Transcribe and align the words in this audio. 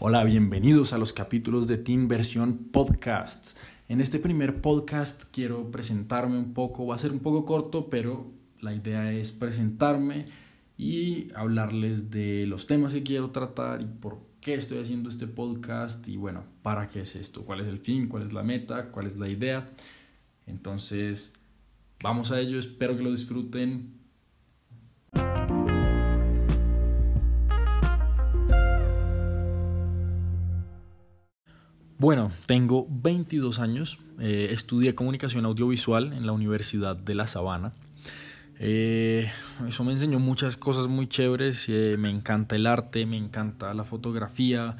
Hola, 0.00 0.22
bienvenidos 0.22 0.92
a 0.92 0.98
los 0.98 1.12
capítulos 1.12 1.66
de 1.66 1.76
Team 1.76 2.06
Versión 2.06 2.68
Podcasts. 2.70 3.56
En 3.88 4.00
este 4.00 4.20
primer 4.20 4.60
podcast 4.60 5.24
quiero 5.32 5.72
presentarme 5.72 6.38
un 6.38 6.54
poco, 6.54 6.86
va 6.86 6.94
a 6.94 6.98
ser 6.98 7.10
un 7.10 7.18
poco 7.18 7.44
corto, 7.44 7.90
pero 7.90 8.30
la 8.60 8.72
idea 8.72 9.12
es 9.12 9.32
presentarme 9.32 10.26
y 10.76 11.32
hablarles 11.34 12.12
de 12.12 12.46
los 12.46 12.68
temas 12.68 12.92
que 12.92 13.02
quiero 13.02 13.30
tratar 13.32 13.82
y 13.82 13.86
por 13.86 14.20
qué 14.40 14.54
estoy 14.54 14.78
haciendo 14.78 15.08
este 15.08 15.26
podcast 15.26 16.06
y 16.06 16.16
bueno, 16.16 16.44
para 16.62 16.86
qué 16.86 17.00
es 17.00 17.16
esto, 17.16 17.44
cuál 17.44 17.58
es 17.58 17.66
el 17.66 17.80
fin, 17.80 18.06
cuál 18.06 18.22
es 18.22 18.32
la 18.32 18.44
meta, 18.44 18.92
cuál 18.92 19.08
es 19.08 19.18
la 19.18 19.28
idea. 19.28 19.68
Entonces, 20.46 21.34
vamos 22.04 22.30
a 22.30 22.38
ello, 22.38 22.60
espero 22.60 22.96
que 22.96 23.02
lo 23.02 23.10
disfruten. 23.10 23.97
Bueno, 31.98 32.30
tengo 32.46 32.86
22 32.88 33.58
años, 33.58 33.98
eh, 34.20 34.50
estudié 34.52 34.94
comunicación 34.94 35.44
audiovisual 35.46 36.12
en 36.12 36.26
la 36.26 36.32
Universidad 36.32 36.94
de 36.94 37.16
La 37.16 37.26
Sabana. 37.26 37.72
Eh, 38.60 39.28
eso 39.66 39.82
me 39.82 39.90
enseñó 39.90 40.20
muchas 40.20 40.56
cosas 40.56 40.86
muy 40.86 41.08
chéveres, 41.08 41.68
eh, 41.68 41.96
me 41.98 42.08
encanta 42.08 42.54
el 42.54 42.68
arte, 42.68 43.04
me 43.04 43.16
encanta 43.16 43.74
la 43.74 43.82
fotografía, 43.82 44.76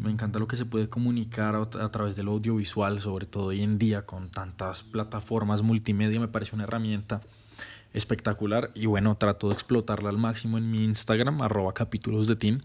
me 0.00 0.10
encanta 0.10 0.40
lo 0.40 0.48
que 0.48 0.56
se 0.56 0.64
puede 0.64 0.88
comunicar 0.88 1.54
a, 1.54 1.60
a 1.84 1.88
través 1.92 2.16
del 2.16 2.26
audiovisual, 2.26 3.00
sobre 3.00 3.26
todo 3.26 3.44
hoy 3.46 3.62
en 3.62 3.78
día 3.78 4.04
con 4.04 4.28
tantas 4.28 4.82
plataformas 4.82 5.62
multimedia, 5.62 6.18
me 6.18 6.26
parece 6.26 6.56
una 6.56 6.64
herramienta 6.64 7.20
espectacular 7.94 8.72
y 8.74 8.86
bueno, 8.86 9.16
trato 9.16 9.48
de 9.48 9.54
explotarla 9.54 10.08
al 10.08 10.18
máximo 10.18 10.58
en 10.58 10.68
mi 10.68 10.82
Instagram, 10.82 11.42
arroba 11.42 11.74
capítulos 11.74 12.26
de 12.26 12.34
team. 12.34 12.60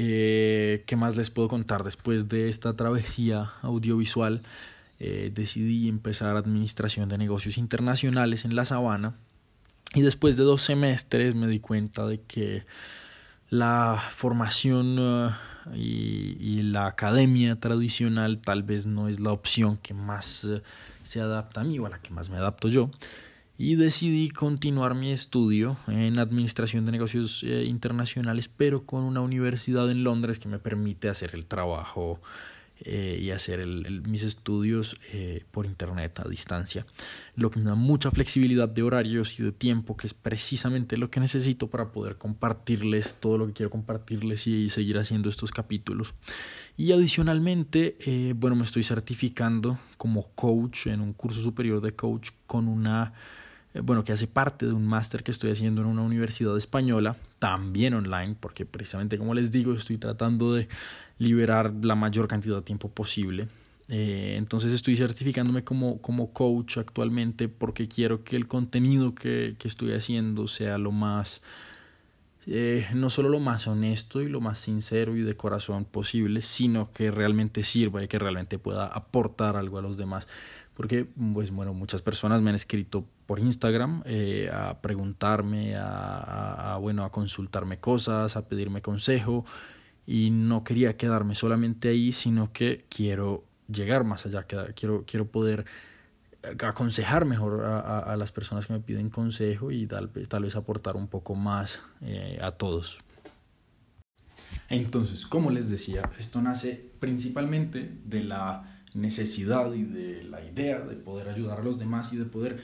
Eh, 0.00 0.84
¿Qué 0.86 0.94
más 0.94 1.16
les 1.16 1.28
puedo 1.28 1.48
contar? 1.48 1.82
Después 1.82 2.28
de 2.28 2.48
esta 2.48 2.76
travesía 2.76 3.50
audiovisual, 3.62 4.42
eh, 5.00 5.32
decidí 5.34 5.88
empezar 5.88 6.36
administración 6.36 7.08
de 7.08 7.18
negocios 7.18 7.58
internacionales 7.58 8.44
en 8.44 8.54
La 8.54 8.64
Sabana. 8.64 9.16
Y 9.94 10.02
después 10.02 10.36
de 10.36 10.44
dos 10.44 10.62
semestres 10.62 11.34
me 11.34 11.48
di 11.48 11.58
cuenta 11.58 12.06
de 12.06 12.20
que 12.20 12.62
la 13.50 14.00
formación 14.12 15.00
uh, 15.00 15.30
y, 15.74 16.62
la 16.62 16.86
academia 16.86 17.58
tradicional 17.58 18.38
tal 18.38 18.62
vez 18.62 18.86
no 18.86 19.08
es 19.08 19.18
la 19.18 19.32
opción 19.32 19.78
que 19.78 19.94
más 19.94 20.46
se 21.02 21.20
adapta 21.20 21.62
a 21.62 21.64
mí 21.64 21.76
o 21.80 21.86
a 21.86 21.88
la 21.88 21.98
que 21.98 22.10
más 22.10 22.30
me 22.30 22.36
adapto 22.36 22.68
yo 22.68 22.90
y 23.60 23.74
decidí 23.74 24.30
continuar 24.30 24.94
mi 24.94 25.10
estudio 25.10 25.78
en 25.88 26.20
Administración 26.20 26.86
de 26.86 26.92
Negocios 26.92 27.42
eh, 27.42 27.64
Internacionales, 27.64 28.48
pero 28.48 28.86
con 28.86 29.02
una 29.02 29.20
universidad 29.20 29.90
en 29.90 30.04
Londres 30.04 30.38
que 30.38 30.48
me 30.48 30.60
permite 30.60 31.08
hacer 31.08 31.32
el 31.34 31.44
trabajo 31.44 32.20
eh, 32.82 33.18
y 33.20 33.32
hacer 33.32 33.66
mis 33.66 34.22
estudios 34.22 34.96
eh, 35.12 35.42
por 35.50 35.66
Internet 35.66 36.20
a 36.20 36.28
distancia, 36.28 36.86
lo 37.34 37.50
que 37.50 37.58
me 37.58 37.64
da 37.64 37.74
mucha 37.74 38.12
flexibilidad 38.12 38.68
de 38.68 38.84
horarios 38.84 39.40
y 39.40 39.42
de 39.42 39.50
tiempo, 39.50 39.96
que 39.96 40.06
es 40.06 40.14
precisamente 40.14 40.96
lo 40.96 41.10
que 41.10 41.18
necesito 41.18 41.66
para 41.66 41.90
poder 41.90 42.16
compartirles 42.16 43.16
todo 43.18 43.38
lo 43.38 43.48
que 43.48 43.54
quiero 43.54 43.70
compartirles 43.70 44.46
y, 44.46 44.68
seguir 44.68 44.98
haciendo 44.98 45.28
estos 45.28 45.50
capítulos. 45.50 46.14
Y 46.76 46.92
adicionalmente, 46.92 47.96
bueno, 48.36 48.54
me 48.54 48.62
estoy 48.62 48.84
certificando 48.84 49.80
como 49.96 50.28
coach 50.36 50.86
en 50.86 51.00
un 51.00 51.12
curso 51.12 51.42
superior 51.42 51.80
de 51.80 51.96
coach 51.96 52.30
con 52.46 52.68
una 52.68 53.12
bueno, 53.74 54.04
que 54.04 54.12
hace 54.12 54.26
parte 54.26 54.66
de 54.66 54.72
un 54.72 54.86
máster 54.86 55.22
que 55.22 55.30
estoy 55.30 55.50
haciendo 55.50 55.82
en 55.82 55.88
una 55.88 56.02
universidad 56.02 56.56
española, 56.56 57.16
también 57.38 57.94
online, 57.94 58.36
porque 58.38 58.66
precisamente 58.66 59.18
como 59.18 59.34
les 59.34 59.50
digo, 59.50 59.72
estoy 59.74 59.98
tratando 59.98 60.54
de 60.54 60.68
liberar 61.18 61.72
la 61.82 61.94
mayor 61.94 62.28
cantidad 62.28 62.56
de 62.56 62.62
tiempo 62.62 62.88
posible. 62.88 63.48
Eh, 63.90 64.34
entonces 64.36 64.72
estoy 64.72 64.96
certificándome 64.96 65.64
como, 65.64 66.00
como 66.02 66.32
coach 66.32 66.76
actualmente 66.76 67.48
porque 67.48 67.88
quiero 67.88 68.22
que 68.22 68.36
el 68.36 68.46
contenido 68.46 69.14
que, 69.14 69.56
que 69.58 69.66
estoy 69.66 69.94
haciendo 69.94 70.46
sea 70.46 70.76
lo 70.76 70.92
más, 70.92 71.40
eh, 72.46 72.86
no 72.94 73.08
solo 73.08 73.30
lo 73.30 73.40
más 73.40 73.66
honesto 73.66 74.20
y 74.20 74.28
lo 74.28 74.42
más 74.42 74.58
sincero 74.58 75.16
y 75.16 75.22
de 75.22 75.36
corazón 75.36 75.86
posible, 75.86 76.42
sino 76.42 76.92
que 76.92 77.10
realmente 77.10 77.62
sirva 77.62 78.04
y 78.04 78.08
que 78.08 78.18
realmente 78.18 78.58
pueda 78.58 78.86
aportar 78.86 79.56
algo 79.56 79.78
a 79.78 79.82
los 79.82 79.96
demás 79.96 80.28
porque 80.78 81.08
pues 81.32 81.50
bueno 81.50 81.74
muchas 81.74 82.02
personas 82.02 82.40
me 82.40 82.50
han 82.50 82.54
escrito 82.54 83.04
por 83.26 83.40
Instagram 83.40 84.04
eh, 84.06 84.48
a 84.52 84.80
preguntarme 84.80 85.74
a, 85.76 86.78
bueno 86.80 87.02
a 87.02 87.10
consultarme 87.10 87.80
cosas 87.80 88.36
a 88.36 88.46
pedirme 88.46 88.80
consejo 88.80 89.44
y 90.06 90.30
no 90.30 90.62
quería 90.62 90.96
quedarme 90.96 91.34
solamente 91.34 91.88
ahí 91.88 92.12
sino 92.12 92.52
que 92.52 92.84
quiero 92.88 93.42
llegar 93.66 94.04
más 94.04 94.24
allá 94.24 94.44
quiero 94.44 95.02
quiero 95.04 95.26
poder 95.26 95.66
aconsejar 96.62 97.24
mejor 97.24 97.64
a, 97.64 98.14
las 98.16 98.30
personas 98.30 98.68
que 98.68 98.74
me 98.74 98.78
piden 98.78 99.10
consejo 99.10 99.72
y 99.72 99.84
tal, 99.88 100.10
tal 100.28 100.44
vez 100.44 100.54
aportar 100.54 100.94
un 100.94 101.08
poco 101.08 101.34
más 101.34 101.82
eh, 102.02 102.38
a 102.40 102.52
todos. 102.52 103.00
Entonces 104.68 105.26
como 105.26 105.50
les 105.50 105.70
decía 105.70 106.08
esto 106.20 106.40
nace 106.40 106.92
principalmente 107.00 107.98
de 108.04 108.22
la 108.22 108.77
necesidad 108.94 109.72
y 109.72 109.84
de 109.84 110.24
la 110.24 110.44
idea 110.44 110.80
de 110.80 110.96
poder 110.96 111.28
ayudar 111.28 111.60
a 111.60 111.62
los 111.62 111.78
demás 111.78 112.12
y 112.12 112.16
de 112.16 112.24
poder 112.24 112.58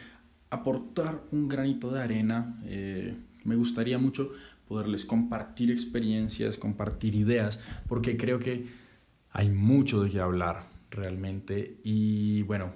aportar 0.51 1.23
un 1.33 1.49
granito 1.49 1.91
de 1.91 2.03
arena. 2.03 2.59
Eh, 2.65 3.17
me 3.45 3.57
gustaría 3.57 3.99
mucho 3.99 4.33
poderles 4.67 5.05
compartir 5.05 5.71
experiencias, 5.71 6.57
compartir 6.57 7.15
ideas, 7.15 7.61
porque 7.89 8.17
creo 8.17 8.39
que 8.39 8.67
hay 9.31 9.51
mucho 9.51 10.03
de 10.03 10.11
qué 10.11 10.21
hablar 10.21 10.69
realmente. 10.91 11.81
Y 11.85 12.43
bueno, 12.43 12.73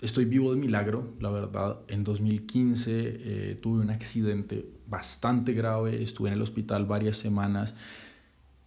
estoy 0.00 0.24
vivo 0.24 0.52
de 0.52 0.60
milagro, 0.60 1.14
la 1.20 1.30
verdad. 1.30 1.80
En 1.88 2.02
2015 2.04 2.92
eh, 2.94 3.58
tuve 3.60 3.80
un 3.80 3.90
accidente 3.90 4.66
bastante 4.86 5.52
grave, 5.52 6.02
estuve 6.02 6.28
en 6.28 6.34
el 6.34 6.42
hospital 6.42 6.86
varias 6.86 7.16
semanas 7.16 7.74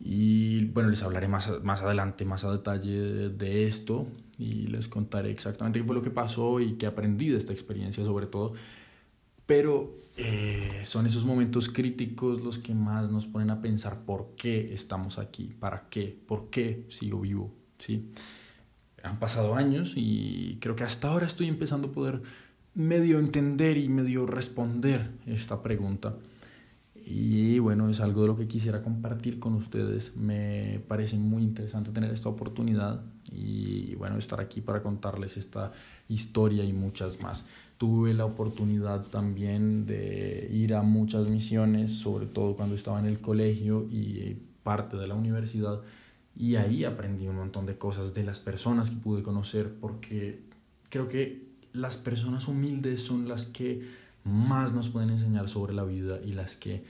y 0.03 0.65
bueno, 0.65 0.89
les 0.89 1.03
hablaré 1.03 1.27
más, 1.27 1.51
más 1.63 1.81
adelante, 1.81 2.25
más 2.25 2.43
a 2.43 2.51
detalle 2.51 2.91
de, 2.91 3.29
de, 3.29 3.67
esto 3.67 4.07
y 4.37 4.67
les 4.67 4.87
contaré 4.87 5.29
exactamente 5.29 5.79
qué 5.79 5.85
fue 5.85 5.95
lo 5.95 6.01
que 6.01 6.09
pasó 6.09 6.59
y 6.59 6.73
qué 6.73 6.87
aprendí 6.87 7.29
de 7.29 7.37
esta 7.37 7.53
experiencia 7.53 8.03
sobre 8.03 8.25
todo. 8.25 8.53
Pero 9.45 10.01
eh, 10.17 10.81
son 10.83 11.05
esos 11.05 11.23
momentos 11.23 11.69
críticos 11.69 12.41
los 12.41 12.59
que 12.59 12.73
más 12.73 13.09
nos 13.09 13.27
ponen 13.27 13.49
a 13.49 13.61
pensar 13.61 14.01
por 14.05 14.35
qué 14.35 14.73
estamos 14.73 15.17
aquí, 15.17 15.53
para 15.59 15.87
qué, 15.89 16.17
por 16.27 16.49
qué 16.49 16.85
sigo 16.89 17.21
vivo. 17.21 17.53
¿sí? 17.77 18.11
Han 19.03 19.19
pasado 19.19 19.55
años 19.55 19.93
y 19.95 20.57
creo 20.61 20.75
que 20.75 20.83
hasta 20.83 21.09
ahora 21.09 21.25
estoy 21.25 21.47
empezando 21.47 21.89
a 21.89 21.91
poder 21.91 22.21
medio 22.73 23.19
entender 23.19 23.77
y 23.77 23.89
medio 23.89 24.25
responder 24.25 25.11
esta 25.25 25.61
pregunta. 25.61 26.15
Y 27.05 27.59
bueno, 27.59 27.89
es 27.89 27.99
algo 27.99 28.21
de 28.21 28.27
lo 28.27 28.37
que 28.37 28.47
quisiera 28.47 28.81
compartir 28.81 29.39
con 29.39 29.53
ustedes. 29.55 30.15
Me 30.15 30.81
parece 30.87 31.17
muy 31.17 31.43
interesante 31.43 31.91
tener 31.91 32.11
esta 32.11 32.29
oportunidad 32.29 33.03
y 33.31 33.95
bueno, 33.95 34.17
estar 34.17 34.39
aquí 34.39 34.61
para 34.61 34.81
contarles 34.81 35.37
esta 35.37 35.71
historia 36.07 36.63
y 36.63 36.73
muchas 36.73 37.21
más. 37.21 37.45
Tuve 37.77 38.13
la 38.13 38.25
oportunidad 38.25 39.05
también 39.07 39.85
de 39.85 40.47
ir 40.51 40.75
a 40.75 40.83
muchas 40.83 41.29
misiones, 41.29 41.91
sobre 41.91 42.27
todo 42.27 42.55
cuando 42.55 42.75
estaba 42.75 42.99
en 42.99 43.05
el 43.05 43.19
colegio 43.19 43.87
y 43.89 44.37
parte 44.63 44.97
de 44.97 45.07
la 45.07 45.15
universidad. 45.15 45.81
Y 46.35 46.55
ahí 46.55 46.85
aprendí 46.85 47.27
un 47.27 47.35
montón 47.35 47.65
de 47.65 47.77
cosas 47.77 48.13
de 48.13 48.23
las 48.23 48.39
personas 48.39 48.89
que 48.89 48.97
pude 48.97 49.23
conocer 49.23 49.73
porque 49.79 50.41
creo 50.89 51.07
que 51.07 51.51
las 51.73 51.97
personas 51.97 52.47
humildes 52.47 53.01
son 53.01 53.27
las 53.27 53.45
que 53.45 53.81
más 54.23 54.73
nos 54.73 54.89
pueden 54.89 55.09
enseñar 55.09 55.49
sobre 55.49 55.73
la 55.73 55.83
vida 55.83 56.19
y 56.23 56.33
las 56.33 56.55
que 56.55 56.83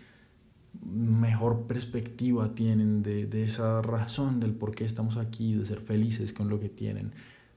mejor 0.85 1.67
perspectiva 1.67 2.55
tienen 2.55 3.03
de, 3.03 3.25
de 3.25 3.43
esa 3.43 3.81
razón 3.81 4.39
del 4.39 4.53
por 4.53 4.73
qué 4.73 4.85
estamos 4.85 5.17
aquí, 5.17 5.53
de 5.53 5.65
ser 5.65 5.79
felices 5.79 6.33
con 6.33 6.49
lo 6.49 6.59
que 6.59 6.69
tienen. 6.69 7.11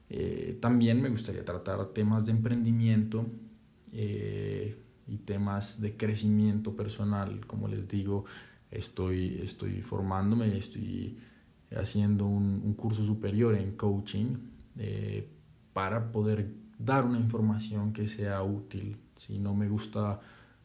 Eh, 0.09 0.57
también 0.61 1.01
me 1.01 1.09
gustaría 1.09 1.43
tratar 1.43 1.87
temas 1.87 2.25
de 2.25 2.31
emprendimiento 2.31 3.25
eh, 3.91 4.77
y 5.07 5.17
temas 5.17 5.81
de 5.81 5.97
crecimiento 5.97 6.75
personal. 6.75 7.45
Como 7.47 7.67
les 7.67 7.87
digo, 7.87 8.25
estoy, 8.71 9.39
estoy 9.41 9.81
formándome, 9.81 10.57
estoy 10.57 11.17
haciendo 11.75 12.25
un, 12.25 12.73
curso 12.75 13.03
superior 13.03 13.55
en 13.55 13.75
coaching 13.75 14.37
eh, 14.77 15.27
para 15.73 16.11
poder 16.11 16.53
dar 16.77 17.05
una 17.05 17.19
información 17.19 17.91
que 17.91 18.07
sea 18.07 18.43
útil. 18.43 18.97
Si 19.17 19.39
no 19.39 19.53
me 19.53 19.67
gusta 19.69 20.19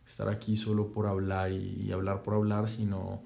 estar 0.06 0.28
aquí 0.28 0.56
solo 0.56 0.92
por 0.92 1.06
hablar 1.06 1.52
y 1.52 1.90
hablar 1.92 2.22
por 2.22 2.34
hablar, 2.34 2.68
sino 2.68 3.22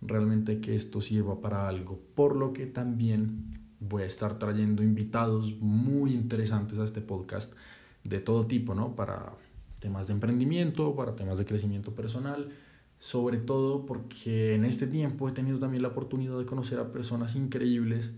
realmente 0.00 0.60
que 0.60 0.74
esto 0.74 1.00
sirva 1.00 1.40
para 1.40 1.68
algo. 1.68 2.00
Por 2.14 2.36
lo 2.36 2.52
que 2.52 2.66
también 2.66 3.60
voy 3.80 4.02
a 4.02 4.06
estar 4.06 4.38
trayendo 4.38 4.82
invitados 4.82 5.56
muy 5.60 6.12
interesantes 6.12 6.78
a 6.78 6.84
este 6.84 7.00
podcast 7.00 7.52
de 8.04 8.20
todo 8.20 8.46
tipo, 8.46 8.74
¿no? 8.74 8.94
Para 8.94 9.32
temas 9.80 10.06
de 10.06 10.14
emprendimiento, 10.14 10.94
para 10.94 11.16
temas 11.16 11.38
de 11.38 11.46
crecimiento 11.46 11.94
personal. 11.94 12.50
sobre 12.98 13.38
todo 13.38 13.84
porque 13.84 14.54
en 14.54 14.64
este 14.64 14.86
tiempo 14.86 15.28
he 15.28 15.32
tenido 15.32 15.58
también 15.58 15.82
la 15.82 15.88
oportunidad 15.88 16.38
de 16.38 16.46
conocer 16.46 16.78
a 16.78 16.92
personas 16.92 17.34
increíbles 17.34 18.12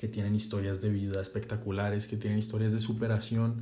que 0.00 0.08
tienen 0.08 0.34
historias 0.34 0.80
de 0.80 0.90
vida 0.90 1.22
espectaculares, 1.22 2.08
que 2.08 2.16
tienen 2.16 2.40
historias 2.40 2.72
de 2.72 2.80
superación 2.80 3.60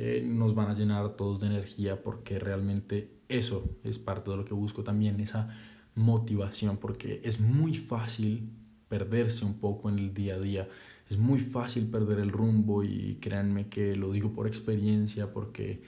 que 0.00 0.22
nos 0.22 0.54
van 0.54 0.70
a 0.70 0.74
llenar 0.74 1.10
todos 1.10 1.40
de 1.40 1.48
energía 1.48 2.02
porque 2.02 2.38
realmente 2.38 3.10
eso 3.28 3.76
es 3.84 3.98
parte 3.98 4.30
de 4.30 4.38
lo 4.38 4.46
que 4.46 4.54
busco 4.54 4.82
también, 4.82 5.20
esa 5.20 5.54
motivación, 5.94 6.78
porque 6.78 7.20
es 7.22 7.38
muy 7.38 7.74
fácil 7.74 8.48
perderse 8.88 9.44
un 9.44 9.60
poco 9.60 9.90
en 9.90 9.98
el 9.98 10.14
día 10.14 10.36
a 10.36 10.40
día, 10.40 10.68
es 11.10 11.18
muy 11.18 11.38
fácil 11.38 11.86
perder 11.88 12.18
el 12.18 12.32
rumbo 12.32 12.82
y 12.82 13.18
créanme 13.20 13.68
que 13.68 13.94
lo 13.94 14.10
digo 14.10 14.32
por 14.32 14.46
experiencia 14.46 15.34
porque, 15.34 15.82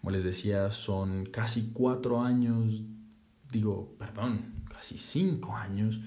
como 0.00 0.10
les 0.10 0.24
decía, 0.24 0.72
son 0.72 1.26
casi 1.26 1.70
cuatro 1.72 2.20
años 2.20 2.82
digo, 3.52 3.94
perdón, 3.96 4.64
casi 4.74 4.98
cinco 4.98 5.54
años 5.54 6.00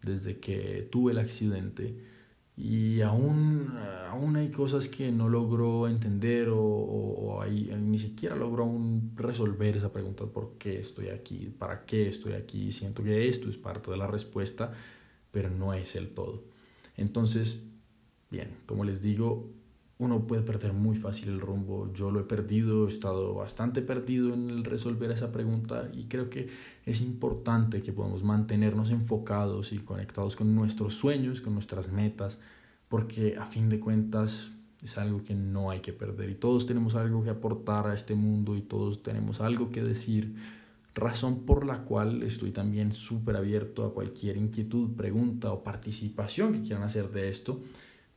desde 0.00 0.38
que 0.38 0.88
tuve 0.92 1.10
el 1.10 1.18
accidente 1.18 2.04
y 2.62 3.00
aún, 3.00 3.72
aún 4.10 4.36
hay 4.36 4.50
cosas 4.50 4.86
que 4.86 5.10
no 5.10 5.30
logro 5.30 5.88
entender 5.88 6.50
o, 6.50 6.60
o, 6.60 7.44
ni 7.46 7.98
siquiera 7.98 8.36
logro 8.36 8.64
aún 8.64 9.12
resolver 9.16 9.78
esa 9.78 9.90
pregunta 9.90 10.26
por 10.26 10.58
qué 10.58 10.78
estoy 10.78 11.08
aquí, 11.08 11.52
para 11.58 11.86
qué 11.86 12.08
estoy 12.08 12.34
aquí. 12.34 12.70
Siento 12.70 13.02
que 13.02 13.28
esto 13.28 13.48
es 13.48 13.56
parte 13.56 13.90
de 13.90 13.96
la 13.96 14.06
respuesta, 14.06 14.74
pero 15.30 15.48
no 15.48 15.72
es 15.72 15.96
el 15.96 16.10
todo. 16.10 16.44
Entonces, 16.98 17.64
bien, 18.30 18.50
como 18.66 18.84
les 18.84 19.00
digo, 19.00 19.48
uno 20.00 20.26
puede 20.26 20.40
perder 20.40 20.72
muy 20.72 20.96
fácil 20.96 21.28
el 21.28 21.40
rumbo. 21.40 21.92
Yo 21.92 22.10
lo 22.10 22.20
he 22.20 22.22
perdido, 22.22 22.86
he 22.86 22.88
estado 22.88 23.34
bastante 23.34 23.82
perdido 23.82 24.32
en 24.32 24.48
el 24.48 24.64
resolver 24.64 25.10
esa 25.10 25.30
pregunta 25.30 25.90
y 25.92 26.04
creo 26.04 26.30
que 26.30 26.48
es 26.86 27.02
importante 27.02 27.82
que 27.82 27.92
podamos 27.92 28.24
mantenernos 28.24 28.90
enfocados 28.90 29.74
y 29.74 29.78
conectados 29.78 30.36
con 30.36 30.54
nuestros 30.54 30.94
sueños, 30.94 31.42
con 31.42 31.52
nuestras 31.52 31.92
metas, 31.92 32.38
porque 32.88 33.36
a 33.36 33.44
fin 33.44 33.68
de 33.68 33.78
cuentas 33.78 34.50
es 34.82 34.96
algo 34.96 35.22
que 35.22 35.34
no 35.34 35.70
hay 35.70 35.80
que 35.80 35.92
perder 35.92 36.30
y 36.30 36.34
todos 36.34 36.64
tenemos 36.64 36.94
algo 36.94 37.22
que 37.22 37.28
aportar 37.28 37.86
a 37.86 37.92
este 37.92 38.14
mundo 38.14 38.56
y 38.56 38.62
todos 38.62 39.02
tenemos 39.02 39.42
algo 39.42 39.70
que 39.70 39.82
decir, 39.82 40.34
razón 40.94 41.44
por 41.44 41.66
la 41.66 41.84
cual 41.84 42.22
estoy 42.22 42.52
también 42.52 42.94
súper 42.94 43.36
abierto 43.36 43.84
a 43.84 43.92
cualquier 43.92 44.38
inquietud, 44.38 44.96
pregunta 44.96 45.52
o 45.52 45.62
participación 45.62 46.54
que 46.54 46.62
quieran 46.62 46.84
hacer 46.84 47.10
de 47.10 47.28
esto. 47.28 47.60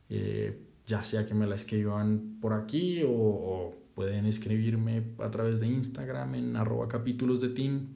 Eh, 0.08 0.58
ya 0.86 1.02
sea 1.02 1.26
que 1.26 1.34
me 1.34 1.46
la 1.46 1.54
escriban 1.54 2.38
por 2.40 2.52
aquí 2.52 3.02
o, 3.06 3.74
pueden 3.94 4.26
escribirme 4.26 5.04
a 5.20 5.30
través 5.30 5.60
de 5.60 5.68
Instagram 5.68 6.34
en 6.34 6.56
arroba 6.56 6.88
capítulos 6.88 7.40
de 7.40 7.50
team. 7.50 7.86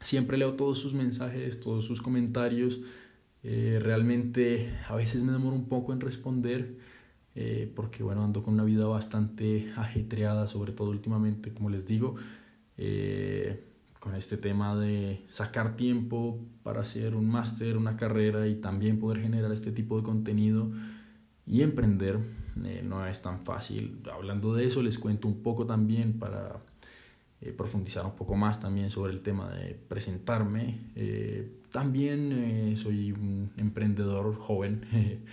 Siempre 0.00 0.38
leo 0.38 0.54
todos 0.54 0.78
sus 0.78 0.94
mensajes, 0.94 1.60
todos 1.60 1.84
sus 1.84 2.00
comentarios. 2.00 2.80
Eh, 3.42 3.78
realmente 3.82 4.72
a 4.88 4.96
veces 4.96 5.22
me 5.22 5.32
demoro 5.32 5.54
un 5.54 5.68
poco 5.68 5.92
en 5.92 6.00
responder 6.00 6.78
eh, 7.40 7.70
porque 7.72 8.02
bueno, 8.02 8.24
ando 8.24 8.42
con 8.42 8.54
una 8.54 8.64
vida 8.64 8.84
bastante 8.86 9.68
ajetreada, 9.76 10.48
sobre 10.48 10.72
todo 10.72 10.90
últimamente, 10.90 11.52
como 11.52 11.70
les 11.70 11.86
digo, 11.86 12.16
eh, 12.76 13.62
con 14.00 14.16
este 14.16 14.36
tema 14.36 14.76
de 14.76 15.20
sacar 15.28 15.76
tiempo 15.76 16.40
para 16.64 16.80
hacer 16.80 17.14
un 17.14 17.28
máster, 17.28 17.76
una 17.76 17.96
carrera 17.96 18.48
y 18.48 18.56
también 18.56 18.98
poder 18.98 19.20
generar 19.20 19.52
este 19.52 19.70
tipo 19.70 19.96
de 19.96 20.02
contenido 20.02 20.72
y 21.48 21.62
emprender 21.62 22.18
eh, 22.64 22.82
no 22.84 23.06
es 23.06 23.22
tan 23.22 23.40
fácil. 23.40 24.00
Hablando 24.12 24.54
de 24.54 24.66
eso, 24.66 24.82
les 24.82 24.98
cuento 24.98 25.28
un 25.28 25.42
poco 25.42 25.66
también 25.66 26.18
para 26.18 26.60
eh, 27.40 27.52
profundizar 27.52 28.04
un 28.04 28.16
poco 28.16 28.36
más 28.36 28.60
también 28.60 28.90
sobre 28.90 29.12
el 29.12 29.20
tema 29.20 29.50
de 29.50 29.74
presentarme. 29.74 30.78
Eh, 30.96 31.50
también 31.72 32.76
soy 32.76 33.12
un 33.12 33.50
emprendedor 33.56 34.34
joven. 34.36 34.84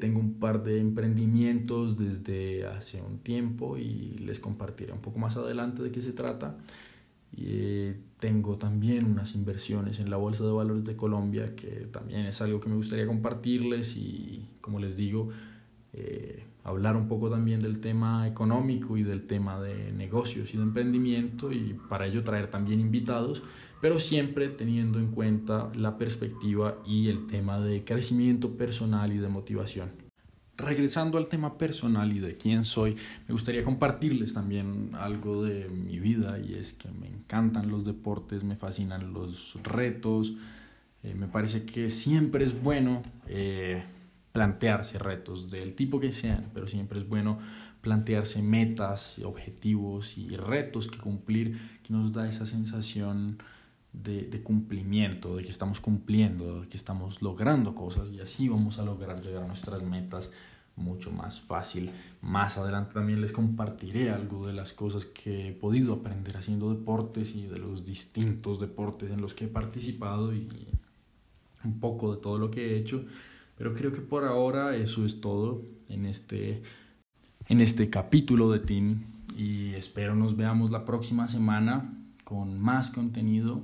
tengo 0.00 0.18
un 0.18 0.34
par 0.34 0.62
de 0.62 0.80
emprendimientos 0.80 1.98
desde 1.98 2.66
hace 2.66 3.02
un 3.02 3.18
tiempo 3.18 3.76
y 3.76 4.16
les 4.18 4.40
compartiré 4.40 4.92
un 4.92 5.00
poco 5.00 5.18
más 5.18 5.36
adelante 5.36 5.82
de 5.82 5.90
qué 5.90 6.00
se 6.00 6.12
trata. 6.12 6.56
tengo 8.20 8.56
también 8.56 9.04
unas 9.04 9.34
inversiones 9.34 9.98
en 9.98 10.08
la 10.08 10.16
Bolsa 10.16 10.44
de 10.44 10.52
Valores 10.52 10.84
de 10.84 10.96
Colombia 10.96 11.54
que 11.56 11.88
también 11.92 12.20
es 12.26 12.40
algo 12.40 12.60
que 12.60 12.70
me 12.70 12.76
gustaría 12.76 13.06
compartirles 13.06 13.96
y 13.96 14.43
como 14.64 14.78
les 14.78 14.96
digo, 14.96 15.28
eh, 15.92 16.42
hablar 16.64 16.96
un 16.96 17.06
poco 17.06 17.28
también 17.28 17.60
del 17.60 17.82
tema 17.82 18.26
económico 18.26 18.96
y 18.96 19.02
del 19.02 19.26
tema 19.26 19.60
de 19.60 19.92
negocios 19.92 20.54
y 20.54 20.56
de 20.56 20.62
emprendimiento 20.62 21.52
y 21.52 21.78
para 21.90 22.06
ello 22.06 22.24
traer 22.24 22.50
también 22.50 22.80
invitados, 22.80 23.42
pero 23.82 23.98
siempre 23.98 24.48
teniendo 24.48 24.98
en 24.98 25.08
cuenta 25.08 25.70
la 25.74 25.98
perspectiva 25.98 26.78
y 26.86 27.10
el 27.10 27.26
tema 27.26 27.60
de 27.60 27.84
crecimiento 27.84 28.56
personal 28.56 29.12
y 29.12 29.18
de 29.18 29.28
motivación. 29.28 29.90
Regresando 30.56 31.18
al 31.18 31.28
tema 31.28 31.58
personal 31.58 32.10
y 32.10 32.20
de 32.20 32.34
quién 32.34 32.64
soy, 32.64 32.96
me 33.28 33.32
gustaría 33.32 33.64
compartirles 33.64 34.32
también 34.32 34.92
algo 34.94 35.44
de 35.44 35.68
mi 35.68 35.98
vida 35.98 36.38
y 36.38 36.54
es 36.54 36.72
que 36.72 36.88
me 36.90 37.08
encantan 37.08 37.70
los 37.70 37.84
deportes, 37.84 38.44
me 38.44 38.56
fascinan 38.56 39.12
los 39.12 39.58
retos, 39.62 40.34
eh, 41.02 41.14
me 41.14 41.28
parece 41.28 41.66
que 41.66 41.90
siempre 41.90 42.44
es 42.44 42.62
bueno 42.62 43.02
eh, 43.28 43.84
plantearse 44.34 44.98
retos 44.98 45.48
del 45.48 45.76
tipo 45.76 46.00
que 46.00 46.10
sean, 46.10 46.50
pero 46.52 46.66
siempre 46.66 46.98
es 46.98 47.08
bueno 47.08 47.38
plantearse 47.80 48.42
metas, 48.42 49.20
objetivos 49.20 50.18
y 50.18 50.36
retos 50.36 50.88
que 50.88 50.98
cumplir, 50.98 51.80
que 51.84 51.92
nos 51.92 52.12
da 52.12 52.28
esa 52.28 52.44
sensación 52.44 53.38
de, 53.92 54.22
de, 54.22 54.42
cumplimiento, 54.42 55.36
de 55.36 55.44
que 55.44 55.50
estamos 55.50 55.78
cumpliendo, 55.78 56.62
de 56.62 56.68
que 56.68 56.76
estamos 56.76 57.22
logrando 57.22 57.76
cosas 57.76 58.10
y 58.10 58.20
así 58.20 58.48
vamos 58.48 58.80
a 58.80 58.84
lograr 58.84 59.22
llegar 59.22 59.44
a 59.44 59.46
nuestras 59.46 59.84
metas 59.84 60.32
mucho 60.74 61.12
más 61.12 61.40
fácil. 61.40 61.92
Más 62.20 62.58
adelante 62.58 62.94
también 62.94 63.20
les 63.20 63.30
compartiré 63.30 64.10
algo 64.10 64.48
de 64.48 64.52
las 64.52 64.72
cosas 64.72 65.06
que 65.06 65.50
he 65.50 65.52
podido 65.52 65.94
aprender 65.94 66.36
haciendo 66.36 66.74
deportes 66.74 67.36
y 67.36 67.46
de 67.46 67.60
los 67.60 67.84
distintos 67.84 68.58
deportes 68.58 69.12
en 69.12 69.20
los 69.20 69.32
que 69.32 69.44
he 69.44 69.48
participado 69.48 70.34
y 70.34 70.48
un 71.62 71.78
poco 71.78 72.16
de 72.16 72.20
todo 72.20 72.36
lo 72.36 72.50
que 72.50 72.72
he 72.72 72.78
hecho 72.78 73.04
pero 73.56 73.74
creo 73.74 73.92
que 73.92 74.00
por 74.00 74.24
ahora 74.24 74.76
eso 74.76 75.04
es 75.04 75.20
todo 75.20 75.62
en 75.88 76.06
este, 76.06 76.62
en 77.48 77.60
este 77.60 77.90
capítulo 77.90 78.50
de 78.50 78.60
Team 78.60 79.04
y 79.36 79.74
espero 79.74 80.14
nos 80.14 80.36
veamos 80.36 80.70
la 80.70 80.84
próxima 80.84 81.28
semana 81.28 81.92
con 82.24 82.58
más 82.58 82.90
contenido. 82.90 83.62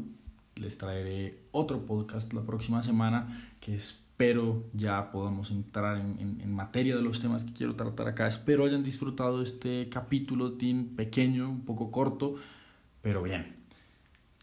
Les 0.57 0.77
traeré 0.77 1.43
otro 1.53 1.87
podcast 1.87 2.33
la 2.33 2.43
próxima 2.43 2.83
semana 2.83 3.55
que 3.61 3.75
espero 3.75 4.65
ya 4.75 5.11
podamos 5.11 5.51
entrar 5.51 5.97
en, 5.97 6.41
en, 6.41 6.53
materia 6.53 6.95
de 6.95 7.03
los 7.03 7.21
temas 7.21 7.45
que 7.45 7.53
quiero 7.53 7.77
tratar 7.77 8.09
acá. 8.09 8.27
Espero 8.27 8.67
hayan 8.67 8.83
disfrutado 8.83 9.43
este 9.43 9.89
capítulo 9.89 10.53
Team 10.53 10.97
pequeño, 10.97 11.49
un 11.49 11.65
poco 11.65 11.91
corto, 11.91 12.35
pero 13.01 13.23
bien. 13.23 13.60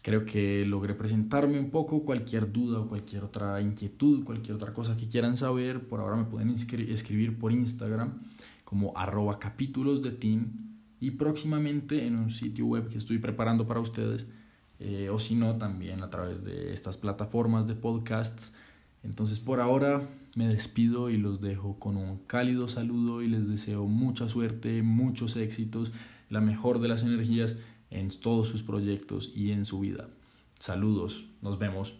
Creo 0.02 0.24
que 0.24 0.64
logré 0.64 0.94
presentarme 0.94 1.58
un 1.58 1.70
poco, 1.70 2.04
cualquier 2.04 2.52
duda 2.52 2.80
o 2.80 2.88
cualquier 2.88 3.24
otra 3.24 3.60
inquietud, 3.60 4.24
cualquier 4.24 4.54
otra 4.54 4.72
cosa 4.72 4.96
que 4.96 5.08
quieran 5.08 5.36
saber, 5.36 5.88
por 5.88 6.00
ahora 6.00 6.16
me 6.16 6.24
pueden 6.24 6.50
escribir 6.50 7.38
por 7.38 7.52
Instagram 7.52 8.20
como 8.64 8.96
arroba 8.96 9.38
capítulos 9.38 10.02
de 10.02 10.12
team 10.12 10.52
y 11.00 11.12
próximamente 11.12 12.06
en 12.06 12.16
un 12.16 12.30
sitio 12.30 12.66
web 12.66 12.88
que 12.88 12.98
estoy 12.98 13.18
preparando 13.18 13.66
para 13.66 13.80
ustedes 13.80 14.28
eh, 14.78 15.08
o 15.10 15.18
si 15.18 15.34
no 15.34 15.56
también 15.56 16.02
a 16.02 16.10
través 16.10 16.44
de 16.44 16.72
estas 16.72 16.96
plataformas 16.96 17.66
de 17.66 17.74
podcasts. 17.74 18.52
Entonces 19.02 19.40
por 19.40 19.60
ahora 19.60 20.08
me 20.34 20.46
despido 20.48 21.10
y 21.10 21.16
los 21.16 21.40
dejo 21.40 21.78
con 21.78 21.96
un 21.96 22.18
cálido 22.26 22.68
saludo 22.68 23.22
y 23.22 23.28
les 23.28 23.48
deseo 23.48 23.86
mucha 23.86 24.28
suerte, 24.28 24.82
muchos 24.82 25.36
éxitos, 25.36 25.92
la 26.30 26.40
mejor 26.40 26.80
de 26.80 26.88
las 26.88 27.02
energías 27.02 27.56
en 27.90 28.08
todos 28.08 28.48
sus 28.48 28.62
proyectos 28.62 29.32
y 29.34 29.52
en 29.52 29.64
su 29.64 29.80
vida. 29.80 30.08
Saludos, 30.58 31.24
nos 31.40 31.58
vemos. 31.58 31.94